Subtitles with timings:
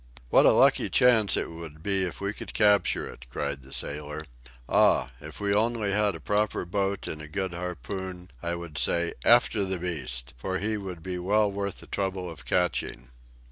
[0.31, 4.25] "What a lucky chance it would be if we could capture it!" cried the sailor.
[4.67, 5.11] "Ah!
[5.21, 9.63] if we only had a proper boat and a good harpoon, I would say 'After
[9.63, 13.09] the beast,' for he would be well worth the trouble of catching!"